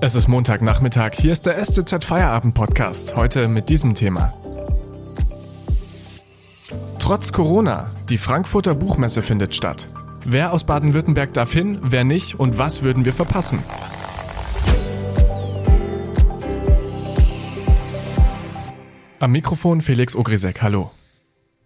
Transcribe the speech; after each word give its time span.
Es 0.00 0.14
ist 0.14 0.28
Montagnachmittag, 0.28 1.14
hier 1.14 1.32
ist 1.32 1.44
der 1.44 1.62
STZ 1.62 2.04
Feierabend 2.04 2.54
Podcast, 2.54 3.16
heute 3.16 3.48
mit 3.48 3.68
diesem 3.68 3.96
Thema. 3.96 4.32
Trotz 7.00 7.32
Corona, 7.32 7.90
die 8.08 8.16
Frankfurter 8.16 8.76
Buchmesse 8.76 9.22
findet 9.22 9.56
statt. 9.56 9.88
Wer 10.24 10.52
aus 10.52 10.62
Baden-Württemberg 10.62 11.34
darf 11.34 11.52
hin, 11.52 11.80
wer 11.82 12.04
nicht 12.04 12.38
und 12.38 12.58
was 12.58 12.84
würden 12.84 13.04
wir 13.04 13.12
verpassen? 13.12 13.58
Am 19.18 19.32
Mikrofon 19.32 19.80
Felix 19.80 20.14
Ogrisek, 20.14 20.62
hallo. 20.62 20.92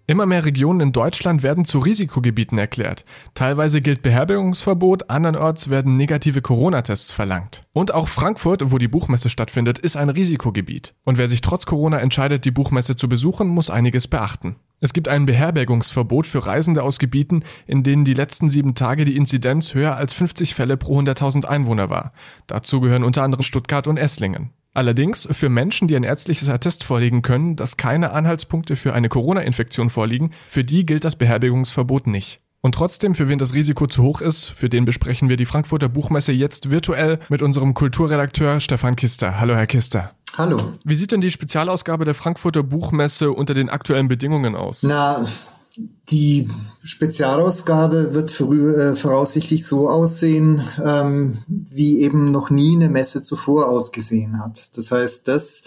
Immer 0.07 0.27
mehr 0.27 0.45
Regionen 0.45 0.81
in 0.81 0.93
Deutschland 0.93 1.45
werden 1.45 1.65
zu 1.65 1.79
Risikogebieten 1.79 2.59
erklärt. 2.59 3.05
Teilweise 3.35 3.81
gilt 3.81 4.03
Beherbergungsverbot, 4.03 5.09
andernorts 5.09 5.71
werden 5.71 5.97
negative 5.97 6.43
Corona-Tests 6.43 7.13
verlangt. 7.13 7.63
Und 7.73 7.95
auch 7.95 8.09
Frankfurt, 8.09 8.73
wo 8.73 8.79
die 8.79 8.89
Buchmesse 8.89 9.31
stattfindet, 9.31 9.79
ist 9.79 9.97
ein 9.97 10.09
Risikogebiet. 10.09 10.95
Und 11.05 11.19
wer 11.19 11.29
sich 11.29 11.41
trotz 11.41 11.67
Corona 11.67 11.99
entscheidet, 11.99 12.45
die 12.45 12.51
Buchmesse 12.51 12.97
zu 12.97 13.09
besuchen, 13.09 13.47
muss 13.47 13.71
einiges 13.71 14.09
beachten. 14.09 14.57
Es 14.81 14.93
gibt 14.93 15.07
ein 15.07 15.27
Beherbergungsverbot 15.27 16.27
für 16.27 16.45
Reisende 16.45 16.83
aus 16.83 16.99
Gebieten, 16.99 17.45
in 17.69 17.85
denen 17.85 18.05
die 18.05 18.15
letzten 18.15 18.49
sieben 18.49 18.75
Tage 18.75 19.05
die 19.05 19.17
Inzidenz 19.17 19.75
höher 19.75 19.95
als 19.95 20.13
50 20.13 20.55
Fälle 20.57 20.77
pro 20.77 20.99
100.000 20.99 21.45
Einwohner 21.45 21.89
war. 21.89 22.13
Dazu 22.49 22.81
gehören 22.81 23.05
unter 23.05 23.23
anderem 23.23 23.43
Stuttgart 23.43 23.87
und 23.87 23.97
Esslingen. 23.97 24.51
Allerdings 24.75 25.29
für 25.31 25.51
Menschen, 25.51 25.87
die 25.87 25.97
ein 25.97 26.03
ärztliches 26.03 26.49
Attest 26.49 26.83
vorlegen 26.83 27.21
können, 27.21 27.57
dass 27.57 27.77
keine 27.77 28.13
Anhaltspunkte 28.13 28.75
für 28.75 28.95
eine 28.95 29.11
Corona-Infektion 29.11 29.91
vorliegen, 29.91 30.33
für 30.49 30.65
die 30.65 30.87
gilt 30.87 31.05
das 31.05 31.17
Beherbergungsverbot 31.17 32.07
nicht. 32.07 32.41
Und 32.63 32.75
trotzdem, 32.75 33.15
für 33.15 33.29
wen 33.29 33.39
das 33.39 33.53
Risiko 33.55 33.87
zu 33.87 34.03
hoch 34.03 34.23
ist, 34.23 34.49
für 34.49 34.71
den 34.71 34.87
besprechen 34.87 35.29
wir 35.29 35.37
die 35.37 35.45
Frankfurter 35.45 35.91
Buchmesse 35.91 36.33
jetzt 36.33 36.71
virtuell 36.71 37.19
mit 37.29 37.43
unserem 37.43 37.75
Kulturredakteur 37.75 38.61
Stefan 38.61 38.97
Kister. 38.97 39.41
Hallo, 39.41 39.55
Herr 39.55 39.67
Kister. 39.67 40.13
Hallo. 40.39 40.57
Wie 40.85 40.95
sieht 40.95 41.13
denn 41.13 41.21
die 41.21 41.31
Spezialausgabe 41.31 42.07
der 42.07 42.15
Frankfurter 42.15 42.63
Buchmesse 42.63 43.31
unter 43.33 43.53
den 43.53 43.69
aktuellen 43.69 44.09
Bedingungen 44.09 44.57
aus? 44.57 44.83
Na, 44.85 45.27
die 45.77 46.51
Spezialausgabe 46.83 48.15
wird 48.15 48.39
äh, 48.41 48.95
voraussichtlich 48.95 49.67
so 49.67 49.89
aussehen, 49.89 50.67
ähm, 50.85 51.39
wie 51.49 52.01
eben 52.01 52.31
noch 52.31 52.51
nie 52.51 52.77
eine 52.77 52.91
Messe 52.91 53.23
zuvor 53.23 53.69
ausgesehen 53.69 54.39
hat. 54.39 54.77
Das 54.77 54.91
heißt, 54.91 55.29
das, 55.29 55.65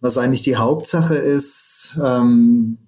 was 0.00 0.18
eigentlich 0.18 0.42
die 0.42 0.56
Hauptsache 0.56 1.14
ist, 1.14 1.96
ähm, 2.02 2.78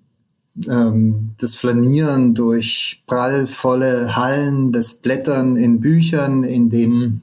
ähm, 0.68 1.34
das 1.38 1.54
Flanieren 1.54 2.34
durch 2.34 3.04
prallvolle 3.06 4.16
Hallen, 4.16 4.72
das 4.72 4.94
Blättern 4.94 5.56
in 5.56 5.80
Büchern, 5.80 6.44
in 6.44 6.70
denen 6.70 7.22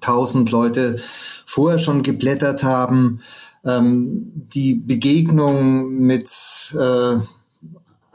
tausend 0.00 0.50
Leute 0.50 0.98
vorher 1.46 1.78
schon 1.78 2.02
geblättert 2.02 2.62
haben, 2.64 3.20
ähm, 3.64 4.32
die 4.34 4.74
Begegnung 4.74 5.90
mit 5.98 6.30
äh, 6.78 7.18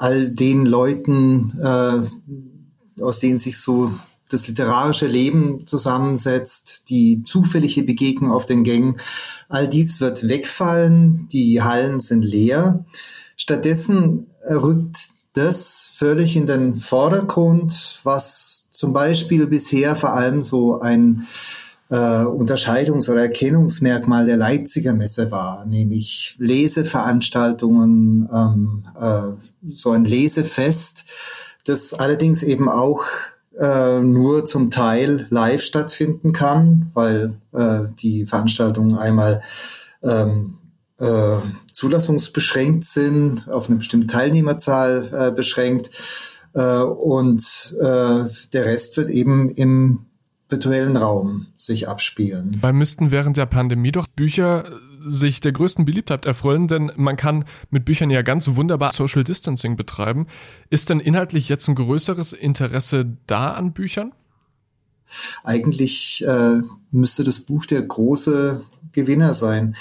all 0.04 0.30
den 0.30 0.66
Leuten, 0.66 1.58
äh, 1.64 3.02
aus 3.02 3.20
denen 3.20 3.40
sich 3.40 3.62
so 3.62 3.94
das 4.28 4.50
literarische 4.50 5.08
Leben 5.08 5.66
zusammensetzt, 5.66 6.90
die 6.90 7.24
zufällige 7.24 7.84
Begegnung 7.84 8.34
auf 8.34 8.46
den 8.46 8.66
Gängen, 8.66 8.98
all 9.48 9.70
dies 9.70 10.02
wird 10.02 10.28
wegfallen, 10.28 11.30
die 11.32 11.62
Hallen 11.62 12.02
sind 12.02 12.22
leer. 12.22 12.84
Stattdessen 13.38 14.28
rückt 14.46 14.98
das 15.32 15.94
völlig 15.96 16.36
in 16.36 16.48
den 16.48 16.76
Vordergrund, 16.76 18.02
was 18.04 18.68
zum 18.72 18.92
Beispiel 18.92 19.48
bisher 19.48 19.96
vor 19.96 20.12
allem 20.12 20.44
so 20.44 20.82
ein 20.82 21.26
äh, 21.94 22.26
Unterscheidungs- 22.26 23.08
oder 23.08 23.22
Erkennungsmerkmal 23.22 24.26
der 24.26 24.36
Leipziger 24.36 24.94
Messe 24.94 25.30
war, 25.30 25.64
nämlich 25.66 26.36
Leseveranstaltungen, 26.40 28.28
ähm, 28.34 28.86
äh, 29.00 29.70
so 29.76 29.92
ein 29.92 30.04
Lesefest, 30.04 31.06
das 31.66 31.94
allerdings 31.94 32.42
eben 32.42 32.68
auch 32.68 33.04
äh, 33.60 34.00
nur 34.00 34.48
zum 34.48 34.72
Teil 34.72 35.28
live 35.30 35.62
stattfinden 35.62 36.34
kann, 36.34 36.90
weil 36.96 37.36
äh, 37.52 37.82
die 38.00 38.26
Veranstaltungen 38.26 38.98
einmal 38.98 39.44
ähm, 40.02 40.58
äh, 40.98 41.36
zulassungsbeschränkt 41.74 42.86
sind, 42.86 43.48
auf 43.48 43.70
eine 43.70 43.78
bestimmte 43.78 44.08
Teilnehmerzahl 44.08 45.10
äh, 45.14 45.32
beschränkt. 45.32 45.92
Äh, 46.56 46.78
und 46.80 47.76
äh, 47.80 48.26
der 48.52 48.66
Rest 48.66 48.98
wird 48.98 49.10
eben 49.10 49.52
im 49.52 50.08
virtuellen 50.54 50.96
Raum 50.98 51.48
sich 51.56 51.88
abspielen. 51.88 52.60
Weil 52.62 52.74
müssten 52.74 53.10
während 53.10 53.38
der 53.38 53.48
Pandemie 53.48 53.92
doch 53.92 54.08
Bücher 54.08 54.66
sich 55.06 55.42
der 55.42 55.52
größten 55.52 55.84
Beliebtheit 55.84 56.26
erfreuen, 56.26 56.68
denn 56.68 56.92
man 56.96 57.18
kann 57.18 57.46
mit 57.72 57.86
Büchern 57.86 58.12
ja 58.12 58.22
ganz 58.22 58.56
wunderbar 58.56 58.92
Social 58.92 59.24
Distancing 59.24 59.76
betreiben. 59.76 60.28
Ist 60.70 60.90
denn 60.90 61.00
inhaltlich 61.00 61.50
jetzt 61.50 61.68
ein 61.68 61.76
größeres 61.76 62.34
Interesse 62.34 63.18
da 63.26 63.54
an 63.54 63.74
Büchern? 63.74 64.14
Eigentlich 65.44 66.24
äh, 66.26 66.62
müsste 66.92 67.24
das 67.24 67.40
Buch 67.40 67.66
der 67.66 67.82
große 67.82 68.62
Gewinner 68.92 69.34
sein. 69.34 69.76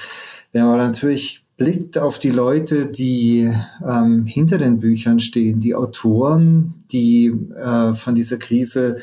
Wenn 0.52 0.64
man 0.64 0.78
natürlich 0.78 1.44
blickt 1.56 1.98
auf 1.98 2.18
die 2.18 2.30
Leute, 2.30 2.86
die 2.86 3.52
ähm, 3.86 4.26
hinter 4.26 4.58
den 4.58 4.80
Büchern 4.80 5.20
stehen, 5.20 5.60
die 5.60 5.74
Autoren, 5.74 6.74
die 6.90 7.32
äh, 7.54 7.94
von 7.94 8.14
dieser 8.14 8.38
Krise 8.38 8.96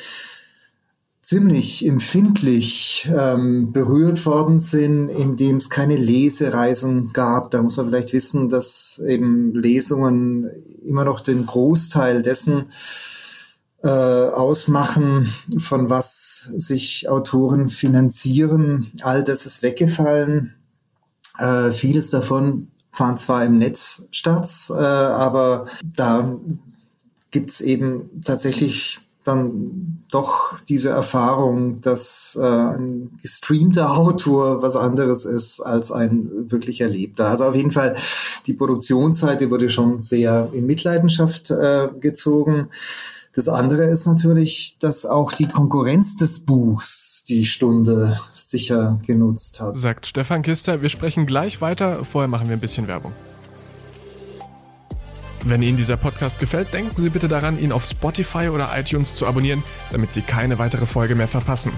ziemlich 1.29 1.85
empfindlich 1.85 3.07
ähm, 3.15 3.71
berührt 3.71 4.25
worden 4.25 4.57
sind, 4.57 5.09
indem 5.09 5.57
es 5.57 5.69
keine 5.69 5.95
Lesereisen 5.95 7.13
gab. 7.13 7.51
Da 7.51 7.61
muss 7.61 7.77
man 7.77 7.89
vielleicht 7.89 8.13
wissen, 8.13 8.49
dass 8.49 8.99
eben 9.07 9.53
Lesungen 9.53 10.49
immer 10.83 11.05
noch 11.05 11.19
den 11.19 11.45
Großteil 11.45 12.23
dessen 12.23 12.71
äh, 13.83 13.89
ausmachen, 13.89 15.31
von 15.59 15.91
was 15.91 16.49
sich 16.55 17.07
Autoren 17.07 17.69
finanzieren. 17.69 18.91
All 19.03 19.23
das 19.23 19.45
ist 19.45 19.61
weggefallen. 19.61 20.55
Äh, 21.37 21.69
vieles 21.69 22.09
davon 22.09 22.71
fand 22.89 23.19
zwar 23.19 23.45
im 23.45 23.59
Netz 23.59 24.07
statt, 24.09 24.49
äh, 24.71 24.73
aber 24.73 25.67
da 25.83 26.39
gibt's 27.29 27.61
eben 27.61 28.19
tatsächlich 28.25 29.01
dann 29.29 29.99
doch 30.11 30.57
diese 30.67 30.89
Erfahrung, 30.89 31.81
dass 31.81 32.37
äh, 32.39 32.45
ein 32.45 33.11
gestreamter 33.21 33.91
Autor 33.97 34.61
was 34.61 34.75
anderes 34.75 35.25
ist 35.25 35.61
als 35.61 35.91
ein 35.91 36.29
wirklich 36.49 36.81
erlebter. 36.81 37.27
Also 37.27 37.45
auf 37.45 37.55
jeden 37.55 37.71
Fall, 37.71 37.95
die 38.47 38.53
Produktionsseite 38.53 39.51
wurde 39.51 39.69
schon 39.69 39.99
sehr 39.99 40.49
in 40.51 40.65
Mitleidenschaft 40.65 41.51
äh, 41.51 41.89
gezogen. 41.99 42.69
Das 43.35 43.47
andere 43.47 43.83
ist 43.83 44.07
natürlich, 44.07 44.77
dass 44.79 45.05
auch 45.05 45.31
die 45.31 45.47
Konkurrenz 45.47 46.17
des 46.17 46.39
Buchs 46.39 47.23
die 47.23 47.45
Stunde 47.45 48.19
sicher 48.33 48.99
genutzt 49.05 49.61
hat. 49.61 49.77
Sagt 49.77 50.07
Stefan 50.07 50.41
Kister. 50.41 50.81
Wir 50.81 50.89
sprechen 50.89 51.27
gleich 51.27 51.61
weiter. 51.61 52.03
Vorher 52.03 52.27
machen 52.27 52.49
wir 52.49 52.57
ein 52.57 52.59
bisschen 52.59 52.87
Werbung. 52.87 53.13
Wenn 55.45 55.61
Ihnen 55.61 55.77
dieser 55.77 55.95
Podcast 55.95 56.39
gefällt, 56.39 56.73
denken 56.73 56.95
Sie 56.95 57.09
bitte 57.09 57.27
daran, 57.27 57.59
ihn 57.59 57.71
auf 57.71 57.85
Spotify 57.85 58.49
oder 58.49 58.77
iTunes 58.77 59.15
zu 59.15 59.25
abonnieren, 59.25 59.63
damit 59.91 60.11
Sie 60.11 60.21
keine 60.21 60.59
weitere 60.59 60.85
Folge 60.85 61.15
mehr 61.15 61.29
verpassen. 61.29 61.71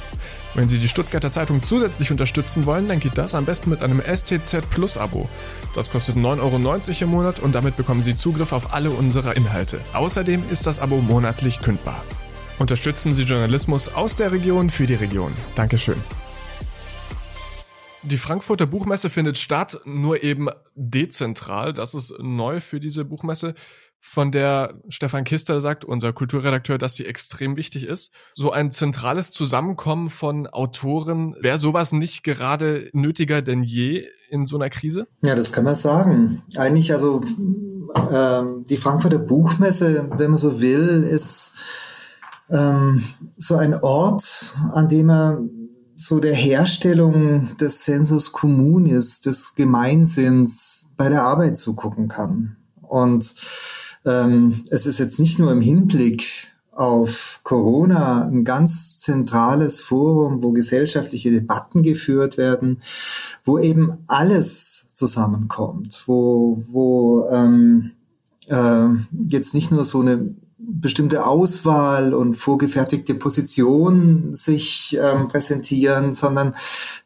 Wenn 0.56 0.68
Sie 0.68 0.80
die 0.80 0.88
Stuttgarter 0.88 1.32
Zeitung 1.32 1.62
zusätzlich 1.62 2.12
unterstützen 2.12 2.66
wollen, 2.66 2.88
dann 2.88 3.00
geht 3.00 3.18
das 3.18 3.36
am 3.36 3.46
besten 3.46 3.70
mit 3.70 3.84
einem 3.84 4.02
STZ 4.02 4.70
Plus 4.70 4.98
Abo. 4.98 5.30
Das 5.76 5.92
kostet 5.92 6.16
9,90 6.16 6.40
Euro 6.42 7.04
im 7.04 7.10
Monat 7.10 7.40
und 7.40 7.54
damit 7.54 7.78
bekommen 7.78 8.02
Sie 8.02 8.16
Zugriff 8.16 8.52
auf 8.52 8.74
alle 8.74 8.90
unsere 8.90 9.34
Inhalte. 9.34 9.80
Außerdem 9.94 10.44
ist 10.50 10.66
das 10.66 10.80
Abo 10.80 10.98
monatlich 10.98 11.62
kündbar. 11.62 12.04
Unterstützen 12.58 13.14
Sie 13.14 13.24
Journalismus 13.24 13.94
aus 13.94 14.16
der 14.16 14.32
Region 14.32 14.70
für 14.70 14.88
die 14.88 14.96
Region. 14.96 15.32
Dankeschön. 15.56 15.98
Die 18.04 18.18
Frankfurter 18.18 18.66
Buchmesse 18.66 19.10
findet 19.10 19.38
statt, 19.38 19.80
nur 19.86 20.24
eben 20.24 20.50
dezentral. 20.76 21.74
Das 21.74 21.94
ist 21.94 22.14
neu 22.20 22.60
für 22.60 22.80
diese 22.80 23.06
Buchmesse, 23.06 23.54
von 24.04 24.32
der 24.32 24.82
Stefan 24.90 25.24
Kister 25.24 25.62
sagt, 25.62 25.86
unser 25.86 26.12
Kulturredakteur, 26.12 26.80
dass 26.80 26.96
sie 26.96 27.06
extrem 27.06 27.56
wichtig 27.56 27.86
ist. 27.86 28.12
So 28.34 28.52
ein 28.52 28.72
zentrales 28.72 29.32
Zusammenkommen 29.32 30.10
von 30.10 30.48
Autoren, 30.48 31.36
wäre 31.40 31.60
sowas 31.60 31.92
nicht 31.92 32.24
gerade 32.24 32.90
nötiger 32.94 33.44
denn 33.44 33.62
je 33.62 34.08
in 34.32 34.48
so 34.48 34.56
einer 34.56 34.72
Krise? 34.72 35.08
Ja, 35.22 35.36
das 35.36 35.54
kann 35.54 35.66
man 35.66 35.76
sagen. 35.76 36.42
Eigentlich, 36.58 36.92
also 36.92 37.22
ähm, 38.12 38.66
die 38.68 38.78
Frankfurter 38.78 39.20
Buchmesse, 39.20 40.10
wenn 40.18 40.32
man 40.32 40.40
so 40.40 40.62
will, 40.62 41.04
ist 41.04 41.60
ähm, 42.50 43.04
so 43.38 43.56
ein 43.56 43.76
Ort, 43.76 44.56
an 44.74 44.90
dem 44.90 45.06
man 45.06 45.61
so 46.02 46.20
der 46.20 46.34
Herstellung 46.34 47.56
des 47.58 47.86
Sensus 47.86 48.32
Communis, 48.32 49.22
des 49.22 49.54
Gemeinsinns 49.54 50.88
bei 50.98 51.10
der 51.10 51.24
Arbeit 51.24 51.60
zugucken 51.60 52.08
kann. 52.08 52.56
Und 52.82 53.36
ähm, 54.06 54.64
es 54.72 54.88
ist 54.88 55.00
jetzt 55.00 55.20
nicht 55.20 55.38
nur 55.38 55.52
im 55.52 55.62
Hinblick 55.62 56.48
auf 56.72 57.42
Corona 57.44 58.26
ein 58.26 58.44
ganz 58.44 59.00
zentrales 59.00 59.80
Forum, 59.80 60.42
wo 60.42 60.52
gesellschaftliche 60.52 61.30
Debatten 61.30 61.84
geführt 61.84 62.36
werden, 62.36 62.82
wo 63.46 63.60
eben 63.60 64.00
alles 64.08 64.88
zusammenkommt, 64.94 66.02
wo, 66.08 66.64
wo 66.72 67.28
ähm, 67.30 67.92
äh, 68.48 68.88
jetzt 69.30 69.54
nicht 69.54 69.70
nur 69.70 69.86
so 69.86 70.02
eine 70.02 70.34
bestimmte 70.80 71.26
Auswahl 71.26 72.14
und 72.14 72.36
vorgefertigte 72.36 73.16
Position 73.16 74.34
sich 74.34 74.98
ähm, 75.00 75.28
präsentieren, 75.28 76.14
sondern 76.14 76.56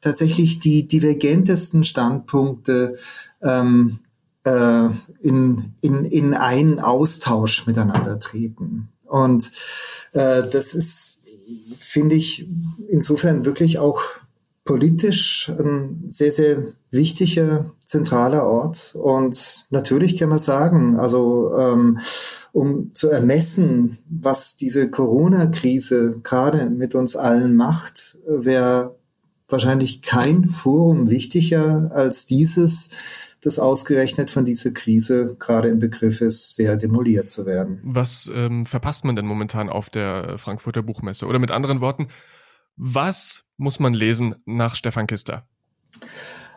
tatsächlich 0.01 0.59
die 0.59 0.87
divergentesten 0.87 1.83
Standpunkte 1.83 2.95
ähm, 3.41 3.99
äh, 4.43 4.89
in, 5.21 5.73
in, 5.81 6.05
in 6.05 6.33
einen 6.33 6.79
Austausch 6.79 7.65
miteinander 7.65 8.19
treten. 8.19 8.89
Und 9.05 9.51
äh, 10.13 10.43
das 10.47 10.73
ist, 10.73 11.19
finde 11.79 12.15
ich, 12.15 12.47
insofern 12.89 13.45
wirklich 13.45 13.79
auch 13.79 14.01
politisch 14.65 15.49
ein 15.57 16.05
sehr, 16.07 16.31
sehr 16.31 16.63
wichtiger, 16.89 17.71
zentraler 17.85 18.45
Ort. 18.45 18.95
Und 18.95 19.65
natürlich 19.69 20.17
kann 20.17 20.29
man 20.29 20.39
sagen, 20.39 20.97
also 20.99 21.55
ähm, 21.55 21.99
um 22.51 22.93
zu 22.93 23.09
ermessen, 23.09 23.99
was 24.09 24.55
diese 24.55 24.89
Corona-Krise 24.89 26.19
gerade 26.23 26.69
mit 26.69 26.95
uns 26.95 27.15
allen 27.15 27.55
macht, 27.55 28.17
wäre 28.27 28.95
wahrscheinlich 29.47 30.01
kein 30.01 30.49
Forum 30.49 31.09
wichtiger 31.09 31.91
als 31.93 32.25
dieses, 32.25 32.89
das 33.41 33.59
ausgerechnet 33.59 34.31
von 34.31 34.45
dieser 34.45 34.71
Krise 34.71 35.35
gerade 35.37 35.67
im 35.67 35.77
Begriff 35.77 36.21
ist, 36.21 36.55
sehr 36.55 36.75
demoliert 36.77 37.29
zu 37.29 37.45
werden. 37.45 37.79
Was 37.83 38.31
ähm, 38.33 38.65
verpasst 38.65 39.05
man 39.05 39.15
denn 39.15 39.27
momentan 39.27 39.69
auf 39.69 39.91
der 39.91 40.39
Frankfurter 40.39 40.81
Buchmesse? 40.81 41.27
Oder 41.27 41.37
mit 41.37 41.51
anderen 41.51 41.81
Worten, 41.81 42.07
was 42.77 43.43
muss 43.57 43.79
man 43.79 43.93
lesen 43.93 44.35
nach 44.45 44.75
Stefan 44.75 45.07
Kister? 45.07 45.47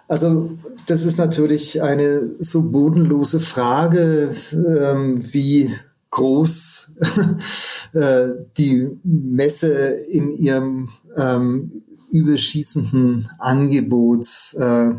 Also 0.09 0.59
das 0.87 1.05
ist 1.05 1.19
natürlich 1.19 1.82
eine 1.82 2.20
so 2.38 2.62
bodenlose 2.62 3.41
Frage 3.41 4.35
ähm, 4.53 5.23
wie 5.32 5.75
groß 6.11 6.93
äh, 7.93 8.29
die 8.56 8.99
Messe 9.05 9.75
in 10.11 10.32
ihrem 10.32 10.88
ähm, 11.15 11.82
überschießenden 12.11 13.29
Angebot 13.38 14.26
äh, 14.59 14.93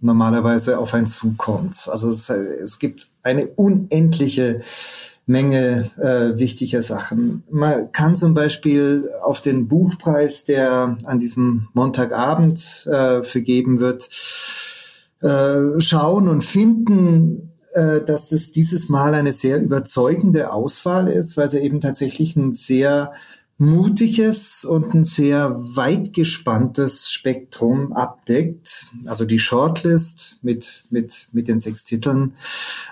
normalerweise 0.00 0.78
auf 0.78 0.94
einen 0.94 1.06
zukommt. 1.06 1.86
Also 1.90 2.08
es, 2.08 2.30
es 2.30 2.78
gibt 2.78 3.08
eine 3.22 3.48
unendliche 3.48 4.62
Menge 5.28 5.90
äh, 5.98 6.38
wichtiger 6.38 6.82
Sachen. 6.82 7.44
Man 7.50 7.92
kann 7.92 8.16
zum 8.16 8.32
Beispiel 8.32 9.08
auf 9.22 9.40
den 9.42 9.68
Buchpreis, 9.68 10.44
der 10.44 10.96
an 11.04 11.18
diesem 11.18 11.68
Montagabend 11.74 12.86
äh, 12.90 13.22
vergeben 13.22 13.78
wird, 13.78 14.08
äh, 15.20 15.80
schauen 15.80 16.28
und 16.28 16.44
finden, 16.44 17.52
äh, 17.74 18.00
dass 18.00 18.32
es 18.32 18.52
dieses 18.52 18.88
Mal 18.88 19.14
eine 19.14 19.34
sehr 19.34 19.60
überzeugende 19.60 20.50
Auswahl 20.50 21.08
ist, 21.08 21.36
weil 21.36 21.50
sie 21.50 21.58
eben 21.58 21.82
tatsächlich 21.82 22.34
ein 22.34 22.54
sehr 22.54 23.12
mutiges 23.58 24.64
und 24.64 24.94
ein 24.94 25.04
sehr 25.04 25.56
weit 25.58 26.14
gespanntes 26.14 27.10
Spektrum 27.10 27.92
abdeckt. 27.92 28.86
Also 29.04 29.24
die 29.26 29.40
Shortlist 29.40 30.38
mit, 30.42 30.84
mit, 30.90 31.28
mit 31.32 31.48
den 31.48 31.58
sechs 31.58 31.84
Titeln. 31.84 32.34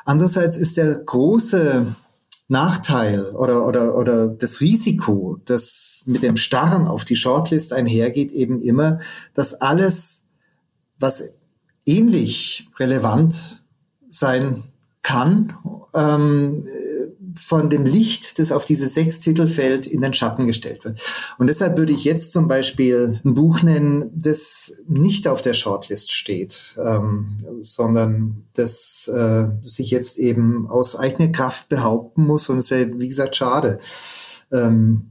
Andererseits 0.04 0.58
ist 0.58 0.76
der 0.76 0.96
große 0.96 1.94
Nachteil 2.48 3.30
oder, 3.30 3.66
oder, 3.66 3.96
oder 3.96 4.28
das 4.28 4.60
Risiko, 4.60 5.38
das 5.44 6.02
mit 6.06 6.22
dem 6.22 6.36
Starren 6.36 6.86
auf 6.86 7.04
die 7.04 7.16
Shortlist 7.16 7.72
einhergeht, 7.72 8.30
eben 8.30 8.62
immer, 8.62 9.00
dass 9.34 9.54
alles, 9.54 10.26
was 10.98 11.34
ähnlich 11.84 12.68
relevant 12.78 13.64
sein 14.08 14.64
kann, 15.02 15.54
ähm, 15.94 16.66
von 17.36 17.70
dem 17.70 17.84
Licht, 17.84 18.38
das 18.38 18.52
auf 18.52 18.64
diese 18.64 18.88
sechs 18.88 19.20
Titel 19.20 19.46
fällt, 19.46 19.86
in 19.86 20.00
den 20.00 20.14
Schatten 20.14 20.46
gestellt 20.46 20.84
wird. 20.84 21.00
Und 21.38 21.48
deshalb 21.48 21.76
würde 21.76 21.92
ich 21.92 22.04
jetzt 22.04 22.32
zum 22.32 22.48
Beispiel 22.48 23.20
ein 23.24 23.34
Buch 23.34 23.62
nennen, 23.62 24.10
das 24.14 24.78
nicht 24.88 25.28
auf 25.28 25.42
der 25.42 25.54
Shortlist 25.54 26.12
steht, 26.12 26.76
ähm, 26.82 27.36
sondern 27.60 28.44
das 28.54 29.08
äh, 29.08 29.48
sich 29.62 29.90
jetzt 29.90 30.18
eben 30.18 30.68
aus 30.68 30.96
eigener 30.96 31.28
Kraft 31.28 31.68
behaupten 31.68 32.26
muss. 32.26 32.48
Und 32.48 32.58
es 32.58 32.70
wäre, 32.70 32.98
wie 32.98 33.08
gesagt, 33.08 33.36
schade. 33.36 33.78
Ähm, 34.50 35.10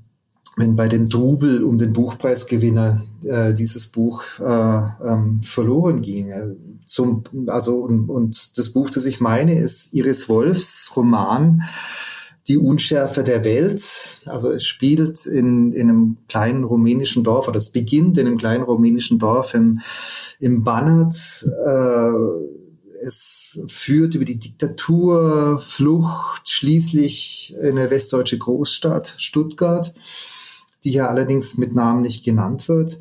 wenn 0.58 0.76
bei 0.76 0.88
dem 0.88 1.10
Trubel 1.10 1.64
um 1.64 1.78
den 1.78 1.92
Buchpreisgewinner 1.92 3.04
äh, 3.24 3.54
dieses 3.54 3.88
Buch 3.88 4.24
äh, 4.40 4.44
ähm, 4.44 5.42
verloren 5.44 6.02
ginge. 6.02 6.56
Zum, 6.86 7.24
also 7.48 7.80
und, 7.80 8.10
und 8.10 8.58
das 8.58 8.70
Buch, 8.70 8.90
das 8.90 9.06
ich 9.06 9.20
meine, 9.20 9.60
ist 9.60 9.94
Iris 9.94 10.30
Wolfs 10.30 10.92
Roman 10.96 11.64
Die 12.48 12.58
Unschärfe 12.58 13.24
der 13.24 13.44
Welt. 13.44 14.22
Also 14.26 14.52
es 14.52 14.66
spielt 14.66 15.26
in, 15.26 15.74
in 15.74 15.90
einem 15.90 16.18
kleinen 16.28 16.64
rumänischen 16.64 17.24
Dorf 17.24 17.48
oder 17.48 17.58
es 17.58 17.72
beginnt 17.72 18.18
in 18.18 18.28
einem 18.28 18.38
kleinen 18.38 18.64
rumänischen 18.64 19.18
Dorf 19.18 19.54
im, 19.54 19.80
im 20.40 20.64
Banat. 20.64 21.16
Äh, 21.66 22.12
es 23.04 23.64
führt 23.68 24.16
über 24.16 24.26
die 24.26 24.40
Diktatur, 24.40 25.60
Flucht, 25.60 26.50
schließlich 26.50 27.56
in 27.62 27.78
eine 27.78 27.90
westdeutsche 27.90 28.38
Großstadt, 28.38 29.16
Stuttgart 29.18 29.94
die 30.86 30.92
hier 30.92 31.10
allerdings 31.10 31.58
mit 31.58 31.76
Namen 31.76 32.02
nicht 32.04 32.24
genannt 32.24 32.70
wird. 32.70 32.98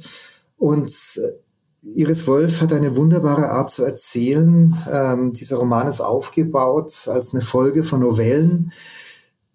Und 0.56 0.90
äh, 0.90 1.86
Iris 1.86 2.26
Wolf 2.26 2.62
hat 2.62 2.72
eine 2.72 2.96
wunderbare 2.96 3.50
Art 3.50 3.70
zu 3.70 3.84
erzählen. 3.84 4.74
Ähm, 4.90 5.32
dieser 5.32 5.58
Roman 5.58 5.86
ist 5.86 6.00
aufgebaut 6.00 7.06
als 7.08 7.34
eine 7.34 7.44
Folge 7.44 7.84
von 7.84 8.00
Novellen, 8.00 8.72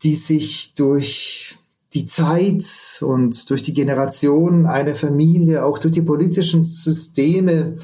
die 0.03 0.15
sich 0.15 0.75
durch 0.75 1.57
die 1.93 2.05
Zeit 2.05 2.63
und 3.01 3.49
durch 3.49 3.63
die 3.63 3.73
Generation 3.73 4.65
einer 4.65 4.95
Familie, 4.95 5.65
auch 5.65 5.79
durch 5.79 5.93
die 5.93 6.01
politischen 6.01 6.63
Systeme 6.63 7.77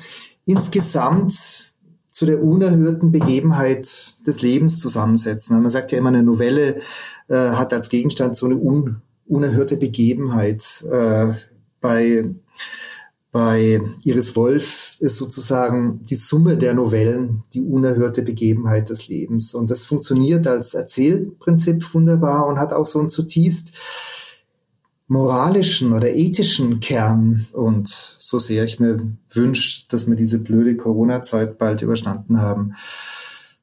insgesamt 0.46 1.74
zu 2.12 2.26
der 2.26 2.42
unerhörten 2.42 3.12
Begebenheit 3.12 3.90
des 4.26 4.42
Lebens 4.42 4.80
zusammensetzen. 4.80 5.60
Man 5.60 5.70
sagt 5.70 5.92
ja 5.92 5.98
immer, 5.98 6.10
eine 6.10 6.24
Novelle 6.24 6.82
äh, 7.28 7.36
hat 7.36 7.74
als 7.74 7.90
Gegenstand 7.90 8.38
so 8.38 8.46
eine 8.46 8.56
un 8.56 9.02
unerhörte 9.28 9.76
Begebenheit. 9.76 10.64
Äh, 10.90 11.34
bei, 11.82 12.30
bei 13.36 13.82
Iris 14.06 14.38
Wolf 14.38 14.96
ist 15.02 15.18
sozusagen 15.18 16.02
die 16.06 16.16
Summe 16.16 16.56
der 16.56 16.74
Novellen 16.74 17.44
die 17.54 17.64
unerhörte 17.64 18.22
Begebenheit 18.22 18.90
des 18.90 19.10
Lebens. 19.10 19.54
Und 19.54 19.70
das 19.70 19.84
funktioniert 19.84 20.48
als 20.48 20.74
Erzählprinzip 20.74 21.94
wunderbar 21.94 22.48
und 22.48 22.60
hat 22.60 22.72
auch 22.72 22.86
so 22.86 22.98
einen 22.98 23.10
zutiefst 23.10 23.74
moralischen 25.08 25.92
oder 25.92 26.16
ethischen 26.16 26.80
Kern. 26.80 27.46
Und 27.52 27.90
so 27.90 28.40
sehr 28.40 28.64
ich 28.64 28.80
mir 28.80 29.06
wünsche, 29.30 29.84
dass 29.90 30.08
wir 30.08 30.16
diese 30.16 30.40
blöde 30.40 30.78
Corona-Zeit 30.78 31.58
bald 31.58 31.82
überstanden 31.82 32.40
haben, 32.40 32.76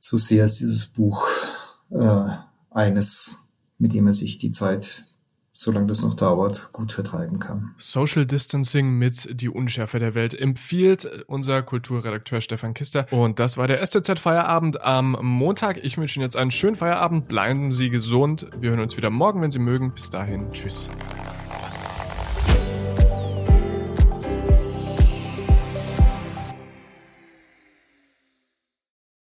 so 0.01 0.19
sehr 0.19 0.45
ist 0.45 0.61
dieses 0.61 0.85
Buch 0.85 1.27
äh, 1.89 2.27
eines, 2.71 3.39
mit 3.79 3.95
dem 3.95 4.07
er 4.07 4.13
sich 4.13 4.37
die 4.37 4.51
Zeit 4.51 5.07
solange 5.53 5.87
das 5.87 6.03
noch 6.03 6.15
dauert, 6.15 6.71
gut 6.73 6.93
vertreiben 6.93 7.39
kann. 7.39 7.75
Social 7.79 8.27
Distancing 8.27 8.91
mit 8.91 9.41
Die 9.41 9.49
Unschärfe 9.49 9.99
der 9.99 10.15
Welt 10.15 10.35
empfiehlt 10.39 11.25
unser 11.27 11.63
Kulturredakteur 11.63 12.41
Stefan 12.41 12.75
Kister. 12.75 13.07
Und 13.11 13.39
das 13.39 13.57
war 13.57 13.67
der 13.67 13.85
STZ 13.85 14.19
Feierabend 14.19 14.81
am 14.81 15.17
Montag. 15.21 15.83
Ich 15.85 15.99
wünsche 15.99 16.19
Ihnen 16.19 16.25
jetzt 16.25 16.37
einen 16.37 16.51
schönen 16.51 16.77
Feierabend. 16.77 17.29
Bleiben 17.29 17.73
Sie 17.73 17.91
gesund. 17.91 18.47
Wir 18.59 18.71
hören 18.71 18.81
uns 18.81 18.97
wieder 18.97 19.11
morgen, 19.11 19.41
wenn 19.43 19.51
Sie 19.51 19.59
mögen. 19.59 19.93
Bis 19.93 20.11
dahin. 20.11 20.51
Tschüss. 20.53 20.89